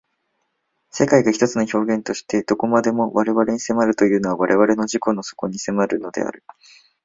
[0.89, 6.43] 世界が一つの表現として何処までも我々に迫るというのは我々の自己の底にまで迫るのである。